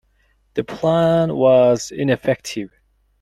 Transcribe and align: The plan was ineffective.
The 0.55 0.63
plan 0.63 1.35
was 1.35 1.91
ineffective. 1.91 2.71